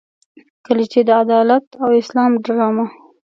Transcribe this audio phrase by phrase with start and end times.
[0.65, 2.85] کله چې د عدالت او اسلام ډرامه.